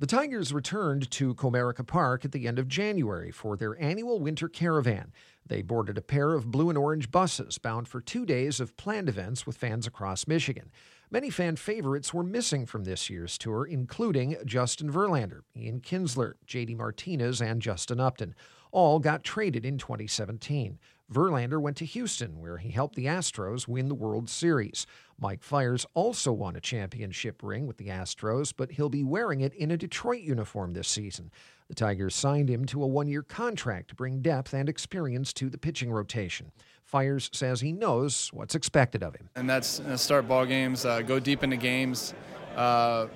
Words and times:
The 0.00 0.06
Tigers 0.06 0.52
returned 0.52 1.10
to 1.10 1.34
Comerica 1.34 1.84
Park 1.84 2.24
at 2.24 2.30
the 2.30 2.46
end 2.46 2.60
of 2.60 2.68
January 2.68 3.32
for 3.32 3.56
their 3.56 3.76
annual 3.82 4.20
winter 4.20 4.48
caravan. 4.48 5.12
They 5.44 5.60
boarded 5.60 5.98
a 5.98 6.02
pair 6.02 6.34
of 6.34 6.52
blue 6.52 6.68
and 6.68 6.78
orange 6.78 7.10
buses 7.10 7.58
bound 7.58 7.88
for 7.88 8.00
two 8.00 8.24
days 8.24 8.60
of 8.60 8.76
planned 8.76 9.08
events 9.08 9.44
with 9.44 9.56
fans 9.56 9.88
across 9.88 10.28
Michigan. 10.28 10.70
Many 11.10 11.30
fan 11.30 11.56
favorites 11.56 12.14
were 12.14 12.22
missing 12.22 12.64
from 12.64 12.84
this 12.84 13.10
year's 13.10 13.36
tour, 13.36 13.64
including 13.64 14.36
Justin 14.44 14.88
Verlander, 14.88 15.40
Ian 15.56 15.80
Kinsler, 15.80 16.34
JD 16.46 16.76
Martinez, 16.76 17.42
and 17.42 17.60
Justin 17.60 17.98
Upton. 17.98 18.36
All 18.70 19.00
got 19.00 19.24
traded 19.24 19.66
in 19.66 19.78
2017. 19.78 20.78
Verlander 21.12 21.60
went 21.60 21.76
to 21.78 21.86
Houston, 21.86 22.38
where 22.38 22.58
he 22.58 22.70
helped 22.70 22.94
the 22.94 23.06
Astros 23.06 23.66
win 23.66 23.88
the 23.88 23.94
World 23.94 24.28
Series. 24.28 24.86
Mike 25.18 25.42
Fiers 25.42 25.86
also 25.94 26.32
won 26.32 26.54
a 26.54 26.60
championship 26.60 27.42
ring 27.42 27.66
with 27.66 27.78
the 27.78 27.88
Astros, 27.88 28.52
but 28.54 28.72
he'll 28.72 28.90
be 28.90 29.02
wearing 29.02 29.40
it 29.40 29.54
in 29.54 29.70
a 29.70 29.76
Detroit 29.76 30.20
uniform 30.20 30.74
this 30.74 30.86
season. 30.86 31.30
The 31.68 31.74
Tigers 31.74 32.14
signed 32.14 32.50
him 32.50 32.66
to 32.66 32.82
a 32.82 32.86
one 32.86 33.08
year 33.08 33.22
contract 33.22 33.88
to 33.88 33.94
bring 33.94 34.20
depth 34.20 34.52
and 34.52 34.68
experience 34.68 35.32
to 35.34 35.48
the 35.48 35.58
pitching 35.58 35.90
rotation. 35.90 36.52
Fiers 36.84 37.30
says 37.32 37.60
he 37.60 37.72
knows 37.72 38.30
what's 38.32 38.54
expected 38.54 39.02
of 39.02 39.14
him. 39.14 39.28
And 39.34 39.48
that's 39.48 39.80
uh, 39.80 39.96
start 39.96 40.28
ball 40.28 40.46
games, 40.46 40.84
uh, 40.84 41.02
go 41.02 41.18
deep 41.18 41.42
into 41.42 41.56
games. 41.56 42.14
Uh, 42.54 43.06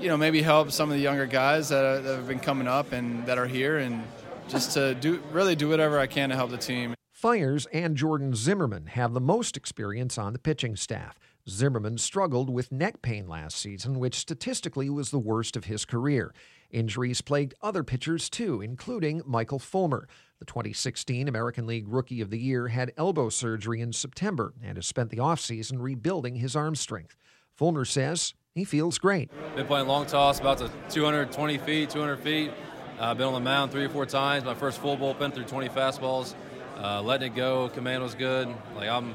you 0.00 0.08
know, 0.08 0.16
maybe 0.16 0.42
help 0.42 0.72
some 0.72 0.90
of 0.90 0.96
the 0.96 1.02
younger 1.02 1.26
guys 1.26 1.68
that, 1.68 1.84
are, 1.84 2.00
that 2.00 2.16
have 2.16 2.28
been 2.28 2.40
coming 2.40 2.66
up 2.66 2.92
and 2.92 3.24
that 3.26 3.38
are 3.38 3.46
here, 3.46 3.78
and 3.78 4.02
just 4.48 4.72
to 4.72 4.94
do 4.96 5.22
really 5.32 5.54
do 5.54 5.68
whatever 5.68 5.98
I 5.98 6.08
can 6.08 6.30
to 6.30 6.36
help 6.36 6.50
the 6.50 6.58
team. 6.58 6.94
Fiers 7.24 7.66
and 7.72 7.96
Jordan 7.96 8.34
Zimmermann 8.34 8.84
have 8.88 9.14
the 9.14 9.18
most 9.18 9.56
experience 9.56 10.18
on 10.18 10.34
the 10.34 10.38
pitching 10.38 10.76
staff. 10.76 11.18
Zimmermann 11.48 11.96
struggled 11.96 12.50
with 12.50 12.70
neck 12.70 13.00
pain 13.00 13.26
last 13.26 13.56
season, 13.56 13.98
which 13.98 14.16
statistically 14.16 14.90
was 14.90 15.10
the 15.10 15.18
worst 15.18 15.56
of 15.56 15.64
his 15.64 15.86
career. 15.86 16.34
Injuries 16.70 17.22
plagued 17.22 17.54
other 17.62 17.82
pitchers 17.82 18.28
too, 18.28 18.60
including 18.60 19.22
Michael 19.24 19.58
Fulmer. 19.58 20.06
The 20.38 20.44
2016 20.44 21.26
American 21.26 21.66
League 21.66 21.88
Rookie 21.88 22.20
of 22.20 22.28
the 22.28 22.38
Year 22.38 22.68
had 22.68 22.92
elbow 22.98 23.30
surgery 23.30 23.80
in 23.80 23.94
September 23.94 24.52
and 24.62 24.76
has 24.76 24.86
spent 24.86 25.08
the 25.08 25.16
offseason 25.16 25.80
rebuilding 25.80 26.36
his 26.36 26.54
arm 26.54 26.74
strength. 26.74 27.16
Fulmer 27.54 27.86
says 27.86 28.34
he 28.54 28.64
feels 28.64 28.98
great. 28.98 29.30
Been 29.56 29.66
playing 29.66 29.86
long 29.86 30.04
toss 30.04 30.40
about 30.40 30.58
to 30.58 30.70
220 30.90 31.56
feet, 31.56 31.88
200 31.88 32.18
feet. 32.18 32.50
I've 32.96 33.00
uh, 33.00 33.14
been 33.14 33.28
on 33.28 33.32
the 33.32 33.40
mound 33.40 33.72
three 33.72 33.86
or 33.86 33.88
four 33.88 34.04
times. 34.04 34.44
My 34.44 34.54
first 34.54 34.78
full 34.78 34.98
bullpen 34.98 35.32
through 35.32 35.44
20 35.44 35.70
fastballs 35.70 36.34
uh, 36.76 37.02
letting 37.02 37.32
it 37.32 37.36
go. 37.36 37.68
Command 37.70 38.02
was 38.02 38.14
good. 38.14 38.48
Like 38.74 38.88
I'm, 38.88 39.14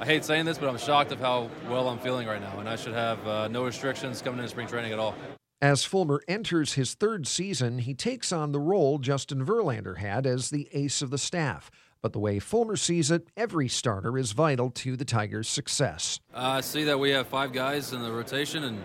I 0.00 0.04
hate 0.04 0.24
saying 0.24 0.44
this, 0.44 0.58
but 0.58 0.68
I'm 0.68 0.78
shocked 0.78 1.12
of 1.12 1.20
how 1.20 1.50
well 1.68 1.88
I'm 1.88 1.98
feeling 1.98 2.26
right 2.26 2.40
now, 2.40 2.58
and 2.58 2.68
I 2.68 2.76
should 2.76 2.94
have 2.94 3.26
uh, 3.26 3.48
no 3.48 3.64
restrictions 3.64 4.22
coming 4.22 4.38
into 4.38 4.50
spring 4.50 4.66
training 4.66 4.92
at 4.92 4.98
all. 4.98 5.14
As 5.62 5.84
Fulmer 5.84 6.20
enters 6.28 6.74
his 6.74 6.94
third 6.94 7.26
season, 7.26 7.78
he 7.78 7.94
takes 7.94 8.30
on 8.30 8.52
the 8.52 8.60
role 8.60 8.98
Justin 8.98 9.44
Verlander 9.44 9.96
had 9.96 10.26
as 10.26 10.50
the 10.50 10.68
ace 10.72 11.00
of 11.00 11.10
the 11.10 11.18
staff. 11.18 11.70
But 12.02 12.12
the 12.12 12.18
way 12.18 12.38
Fulmer 12.38 12.76
sees 12.76 13.10
it, 13.10 13.28
every 13.38 13.66
starter 13.66 14.18
is 14.18 14.32
vital 14.32 14.70
to 14.70 14.96
the 14.96 15.04
Tigers' 15.04 15.48
success. 15.48 16.20
Uh, 16.34 16.40
I 16.40 16.60
see 16.60 16.84
that 16.84 17.00
we 17.00 17.10
have 17.10 17.26
five 17.26 17.52
guys 17.52 17.94
in 17.94 18.02
the 18.02 18.12
rotation, 18.12 18.64
and 18.64 18.82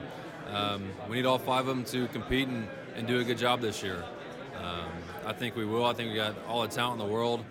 um, 0.50 0.90
we 1.10 1.18
need 1.18 1.26
all 1.26 1.38
five 1.38 1.68
of 1.68 1.76
them 1.76 1.84
to 1.86 2.08
compete 2.08 2.48
and, 2.48 2.68
and 2.96 3.06
do 3.06 3.20
a 3.20 3.24
good 3.24 3.38
job 3.38 3.60
this 3.60 3.84
year. 3.84 4.04
Um, 4.58 4.90
I 5.26 5.34
think 5.34 5.58
we 5.58 5.66
will. 5.66 5.86
I 5.86 5.94
think 5.94 6.10
we 6.10 6.16
got 6.16 6.36
all 6.48 6.62
the 6.62 6.70
talent 6.70 7.02
in 7.02 7.08
the 7.08 7.14
world 7.14 7.44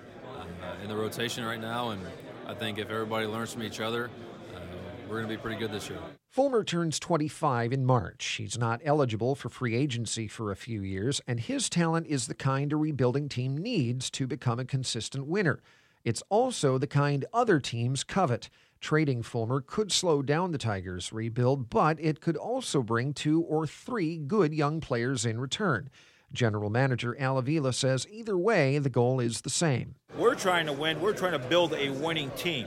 in 0.82 0.88
the 0.88 0.96
rotation 0.96 1.44
right 1.44 1.60
now, 1.60 1.90
and 1.90 2.00
I 2.46 2.54
think 2.54 2.78
if 2.78 2.90
everybody 2.90 3.26
learns 3.26 3.52
from 3.52 3.62
each 3.62 3.80
other, 3.80 4.10
uh, 4.54 4.60
we're 5.08 5.16
going 5.16 5.28
to 5.28 5.36
be 5.36 5.40
pretty 5.40 5.58
good 5.58 5.72
this 5.72 5.88
year. 5.88 5.98
Fulmer 6.28 6.62
turns 6.62 7.00
25 7.00 7.72
in 7.72 7.84
March. 7.84 8.24
He's 8.38 8.56
not 8.56 8.80
eligible 8.84 9.34
for 9.34 9.48
free 9.48 9.74
agency 9.74 10.28
for 10.28 10.52
a 10.52 10.56
few 10.56 10.82
years, 10.82 11.20
and 11.26 11.40
his 11.40 11.68
talent 11.68 12.06
is 12.06 12.26
the 12.26 12.34
kind 12.34 12.72
a 12.72 12.76
rebuilding 12.76 13.28
team 13.28 13.56
needs 13.56 14.10
to 14.10 14.26
become 14.26 14.60
a 14.60 14.64
consistent 14.64 15.26
winner. 15.26 15.60
It's 16.04 16.22
also 16.28 16.78
the 16.78 16.86
kind 16.86 17.24
other 17.32 17.58
teams 17.58 18.04
covet. 18.04 18.48
Trading 18.80 19.22
Fulmer 19.22 19.60
could 19.60 19.92
slow 19.92 20.22
down 20.22 20.52
the 20.52 20.58
Tigers' 20.58 21.12
rebuild, 21.12 21.68
but 21.68 21.98
it 22.00 22.20
could 22.20 22.36
also 22.36 22.82
bring 22.82 23.12
two 23.12 23.42
or 23.42 23.66
three 23.66 24.16
good 24.16 24.54
young 24.54 24.80
players 24.80 25.26
in 25.26 25.38
return. 25.38 25.90
General 26.32 26.70
Manager 26.70 27.16
Al 27.18 27.38
Avila 27.38 27.72
says 27.72 28.06
either 28.10 28.38
way, 28.38 28.78
the 28.78 28.90
goal 28.90 29.20
is 29.20 29.40
the 29.40 29.50
same. 29.50 29.94
We're 30.16 30.34
trying 30.34 30.66
to 30.66 30.72
win. 30.72 31.00
We're 31.00 31.12
trying 31.12 31.32
to 31.32 31.38
build 31.38 31.74
a 31.74 31.90
winning 31.90 32.30
team. 32.30 32.66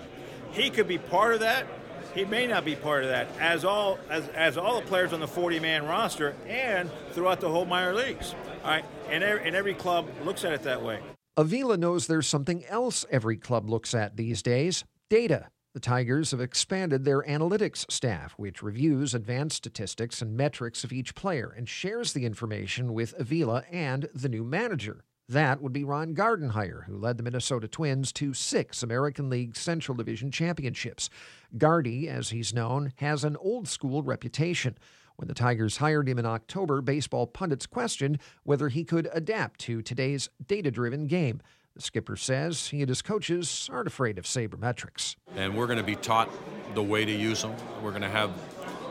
He 0.52 0.70
could 0.70 0.88
be 0.88 0.98
part 0.98 1.34
of 1.34 1.40
that. 1.40 1.66
He 2.14 2.26
may 2.26 2.46
not 2.46 2.64
be 2.64 2.76
part 2.76 3.04
of 3.04 3.10
that, 3.10 3.28
as 3.40 3.66
all 3.66 3.98
as, 4.08 4.28
as 4.30 4.56
all 4.56 4.80
the 4.80 4.86
players 4.86 5.14
on 5.14 5.20
the 5.20 5.26
40-man 5.26 5.86
roster 5.86 6.36
and 6.48 6.92
throughout 7.12 7.42
the 7.42 7.50
whole 7.50 7.66
minor 7.66 7.96
leagues. 7.96 8.36
All 8.64 8.70
right, 8.70 8.86
and 9.10 9.24
every, 9.24 9.48
and 9.48 9.56
every 9.56 9.74
club 9.74 10.08
looks 10.24 10.46
at 10.46 10.54
it 10.54 10.62
that 10.64 10.84
way. 10.84 11.00
Avila 11.38 11.78
knows 11.78 12.06
there's 12.06 12.28
something 12.28 12.64
else 12.66 13.04
every 13.10 13.36
club 13.38 13.68
looks 13.68 13.96
at 13.96 14.16
these 14.16 14.44
days: 14.44 14.84
data. 15.10 15.48
The 15.74 15.80
Tigers 15.80 16.30
have 16.30 16.40
expanded 16.40 17.04
their 17.04 17.24
analytics 17.24 17.92
staff, 17.92 18.34
which 18.38 18.62
reviews 18.62 19.16
advanced 19.16 19.58
statistics 19.58 20.22
and 20.22 20.38
metrics 20.38 20.84
of 20.84 20.94
each 20.94 21.16
player 21.16 21.52
and 21.58 21.68
shares 21.68 22.14
the 22.14 22.28
information 22.28 22.94
with 22.94 23.20
Avila 23.20 23.64
and 23.72 24.08
the 24.14 24.30
new 24.30 24.44
manager. 24.44 25.04
That 25.28 25.64
would 25.64 25.74
be 25.74 25.84
Ron 25.84 26.14
Gardenhire, 26.14 26.86
who 26.86 26.96
led 26.96 27.18
the 27.18 27.24
Minnesota 27.24 27.68
Twins 27.68 28.14
to 28.14 28.36
six 28.36 28.84
American 28.84 29.32
League 29.32 29.56
Central 29.56 29.98
Division 29.98 30.30
championships. 30.30 31.10
Gardy, 31.58 32.08
as 32.08 32.30
he's 32.30 32.54
known, 32.54 32.94
has 32.98 33.24
an 33.24 33.36
old 33.38 33.68
school 33.68 34.04
reputation. 34.04 34.78
When 35.16 35.28
the 35.28 35.34
Tigers 35.34 35.78
hired 35.78 36.08
him 36.08 36.20
in 36.20 36.26
October, 36.28 36.82
baseball 36.82 37.26
pundits 37.26 37.66
questioned 37.66 38.20
whether 38.44 38.70
he 38.70 38.84
could 38.84 39.10
adapt 39.12 39.60
to 39.62 39.82
today's 39.82 40.30
data 40.46 40.70
driven 40.70 41.08
game. 41.08 41.42
The 41.76 41.82
skipper 41.82 42.16
says 42.16 42.68
he 42.68 42.82
and 42.82 42.90
his 42.90 43.02
coaches 43.02 43.68
aren't 43.74 43.88
afraid 43.88 44.20
of 44.20 44.26
sabermetrics. 44.26 45.16
And 45.36 45.58
we're 45.58 45.66
going 45.66 45.80
to 45.80 45.84
be 45.84 45.96
taught 45.96 46.30
the 46.76 46.84
way 46.84 47.04
to 47.04 47.12
use 47.12 47.42
them. 47.42 47.56
We're 47.82 47.90
going 47.90 48.04
to 48.04 48.10
have, 48.10 48.32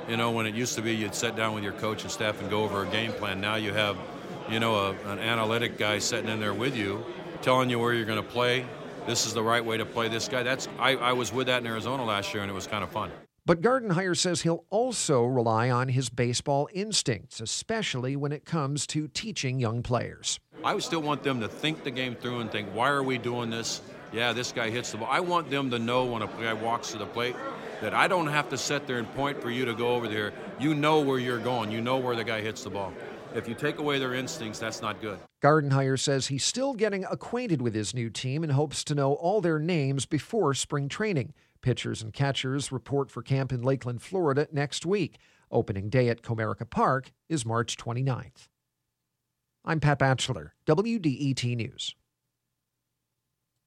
you 0.08 0.16
know, 0.16 0.32
when 0.32 0.46
it 0.46 0.54
used 0.56 0.74
to 0.74 0.82
be 0.82 0.92
you'd 0.92 1.14
sit 1.14 1.36
down 1.36 1.54
with 1.54 1.62
your 1.62 1.74
coach 1.74 2.02
and 2.02 2.10
staff 2.10 2.40
and 2.40 2.50
go 2.50 2.64
over 2.64 2.82
a 2.82 2.86
game 2.86 3.12
plan. 3.12 3.40
Now 3.40 3.54
you 3.54 3.72
have, 3.72 3.96
you 4.50 4.58
know, 4.58 4.74
a, 4.74 4.90
an 5.06 5.20
analytic 5.20 5.78
guy 5.78 6.00
sitting 6.00 6.28
in 6.28 6.40
there 6.40 6.54
with 6.54 6.76
you, 6.76 7.04
telling 7.40 7.70
you 7.70 7.78
where 7.78 7.94
you're 7.94 8.04
going 8.04 8.20
to 8.20 8.28
play. 8.28 8.66
This 9.06 9.26
is 9.26 9.34
the 9.34 9.42
right 9.44 9.64
way 9.64 9.76
to 9.76 9.86
play 9.86 10.08
this 10.08 10.26
guy. 10.26 10.42
That's 10.42 10.68
I, 10.80 10.96
I 10.96 11.12
was 11.12 11.32
with 11.32 11.46
that 11.46 11.60
in 11.60 11.68
Arizona 11.68 12.04
last 12.04 12.34
year, 12.34 12.42
and 12.42 12.50
it 12.50 12.54
was 12.54 12.66
kind 12.66 12.82
of 12.82 12.90
fun. 12.90 13.12
But 13.44 13.60
Gardenhire 13.60 14.16
says 14.16 14.42
he'll 14.42 14.64
also 14.70 15.24
rely 15.24 15.68
on 15.68 15.88
his 15.88 16.08
baseball 16.08 16.68
instincts, 16.72 17.40
especially 17.40 18.14
when 18.14 18.30
it 18.30 18.44
comes 18.44 18.86
to 18.88 19.08
teaching 19.08 19.58
young 19.58 19.82
players. 19.82 20.38
I 20.64 20.74
would 20.74 20.82
still 20.82 21.02
want 21.02 21.22
them 21.22 21.40
to 21.40 21.48
think 21.48 21.82
the 21.82 21.90
game 21.90 22.14
through 22.14 22.40
and 22.40 22.50
think, 22.50 22.68
why 22.72 22.88
are 22.90 23.02
we 23.02 23.18
doing 23.18 23.50
this? 23.50 23.80
Yeah, 24.12 24.32
this 24.32 24.52
guy 24.52 24.70
hits 24.70 24.92
the 24.92 24.98
ball. 24.98 25.08
I 25.10 25.20
want 25.20 25.50
them 25.50 25.70
to 25.70 25.78
know 25.78 26.04
when 26.04 26.22
a 26.22 26.26
guy 26.26 26.52
walks 26.52 26.92
to 26.92 26.98
the 26.98 27.06
plate 27.06 27.34
that 27.80 27.94
I 27.94 28.06
don't 28.06 28.28
have 28.28 28.48
to 28.50 28.58
sit 28.58 28.86
there 28.86 28.98
and 28.98 29.12
point 29.14 29.40
for 29.42 29.50
you 29.50 29.64
to 29.64 29.74
go 29.74 29.94
over 29.94 30.06
there. 30.06 30.32
You 30.60 30.74
know 30.74 31.00
where 31.00 31.18
you're 31.18 31.38
going. 31.38 31.72
You 31.72 31.80
know 31.80 31.96
where 31.98 32.14
the 32.14 32.22
guy 32.22 32.40
hits 32.40 32.62
the 32.62 32.70
ball. 32.70 32.92
If 33.34 33.48
you 33.48 33.54
take 33.54 33.78
away 33.78 33.98
their 33.98 34.14
instincts, 34.14 34.58
that's 34.58 34.82
not 34.82 35.00
good. 35.00 35.18
Gardenhire 35.42 35.98
says 35.98 36.26
he's 36.26 36.44
still 36.44 36.74
getting 36.74 37.04
acquainted 37.06 37.60
with 37.62 37.74
his 37.74 37.94
new 37.94 38.10
team 38.10 38.44
and 38.44 38.52
hopes 38.52 38.84
to 38.84 38.94
know 38.94 39.14
all 39.14 39.40
their 39.40 39.58
names 39.58 40.06
before 40.06 40.54
spring 40.54 40.88
training. 40.88 41.32
Pitchers 41.62 42.02
and 42.02 42.12
catchers 42.12 42.70
report 42.70 43.10
for 43.10 43.22
camp 43.22 43.52
in 43.52 43.62
Lakeland, 43.62 44.02
Florida 44.02 44.46
next 44.52 44.84
week. 44.84 45.18
Opening 45.50 45.88
day 45.88 46.08
at 46.08 46.22
Comerica 46.22 46.68
Park 46.68 47.10
is 47.28 47.46
March 47.46 47.76
29th. 47.76 48.48
I'm 49.64 49.78
Pat 49.78 50.00
Batchelor, 50.00 50.54
WDET 50.66 51.54
News. 51.54 51.94